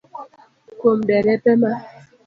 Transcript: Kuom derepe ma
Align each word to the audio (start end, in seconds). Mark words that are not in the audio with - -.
Kuom 0.79 0.99
derepe 1.07 1.51
ma 1.61 1.71